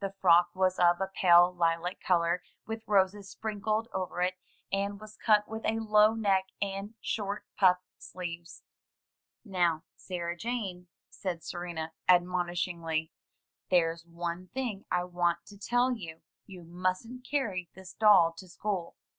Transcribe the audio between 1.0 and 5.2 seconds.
a pale lilac color with roses sprinkled over it, and was